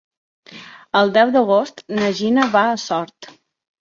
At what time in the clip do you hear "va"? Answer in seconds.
2.57-2.67